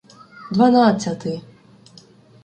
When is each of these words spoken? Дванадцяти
Дванадцяти 0.53 1.33